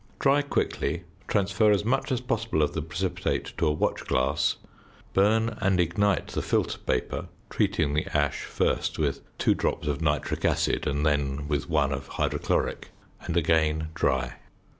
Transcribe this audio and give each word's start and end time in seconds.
Dry 0.17 0.41
quickly, 0.41 1.03
transfer 1.27 1.69
as 1.69 1.85
much 1.85 2.11
as 2.11 2.21
possible 2.21 2.63
of 2.63 2.73
the 2.73 2.81
precipitate 2.81 3.53
to 3.59 3.67
a 3.67 3.71
watch 3.71 4.05
glass; 4.07 4.55
burn 5.13 5.55
and 5.61 5.79
ignite 5.79 6.29
the 6.29 6.41
filter 6.41 6.79
paper, 6.79 7.27
treating 7.51 7.93
the 7.93 8.07
ash 8.07 8.41
first 8.45 8.97
with 8.97 9.21
two 9.37 9.53
drops 9.53 9.85
of 9.87 10.01
nitric 10.01 10.43
acid 10.43 10.87
and 10.87 11.05
then 11.05 11.47
with 11.47 11.69
one 11.69 11.91
of 11.93 12.07
hydrochloric, 12.07 12.89
and 13.27 13.37
again 13.37 13.89
dry. 13.93 14.37